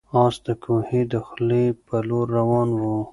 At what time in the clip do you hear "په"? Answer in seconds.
1.85-1.95